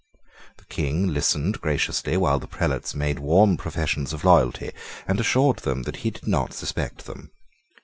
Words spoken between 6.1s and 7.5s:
not suspect them.